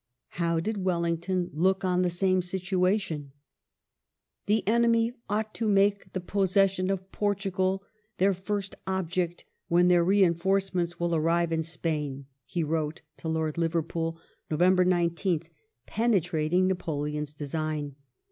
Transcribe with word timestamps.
How 0.41 0.59
did 0.59 0.83
Wellington 0.83 1.51
look 1.53 1.85
on 1.85 2.01
the 2.01 2.09
same 2.09 2.41
situation 2.41 3.33
%" 3.85 4.03
The 4.47 4.67
enemy 4.67 5.13
ought 5.29 5.53
to 5.53 5.67
make 5.67 6.13
the 6.13 6.19
possession 6.19 6.89
of 6.89 7.11
Portugal 7.11 7.83
their 8.17 8.33
first 8.33 8.73
object 8.87 9.45
when 9.67 9.89
their 9.89 10.03
reinforcements 10.03 10.99
will 10.99 11.13
arrive 11.15 11.51
in 11.51 11.61
Spain," 11.61 12.25
he 12.45 12.63
wrote 12.63 13.01
to 13.17 13.27
Lord 13.27 13.59
Liverpool, 13.59 14.19
November 14.49 14.83
19th, 14.83 15.43
penetrating 15.85 16.65
Napoleon's 16.65 17.31
design. 17.31 17.95